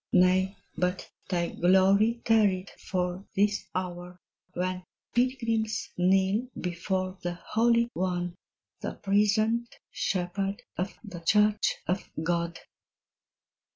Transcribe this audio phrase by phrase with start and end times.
[0.13, 4.19] Nay, but thy glory tarried for this hour,
[4.55, 8.33] When pilgrims kneel before the Holy One,
[8.79, 12.59] The prisoned shepherd of the Church of God.